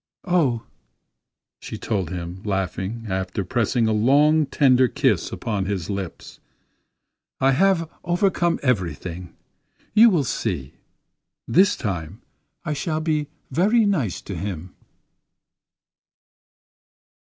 "Oh," 0.25 0.63
she 1.59 1.77
told 1.77 2.09
him, 2.09 2.41
laughingly, 2.43 3.07
after 3.07 3.45
pressing 3.45 3.87
a 3.87 3.91
long, 3.93 4.47
tender 4.47 4.87
kiss 4.87 5.31
upon 5.31 5.65
his 5.67 5.91
lips, 5.91 6.39
"I 7.39 7.51
have 7.51 7.87
overcome 8.03 8.59
everything! 8.63 9.35
you 9.93 10.09
will 10.09 10.23
see. 10.23 10.73
This 11.47 11.75
time 11.75 12.23
I 12.65 12.73
shall 12.73 12.99
be 12.99 13.27
very 13.51 13.85
nice 13.85 14.21
to 14.21 14.33
him." 14.35 14.73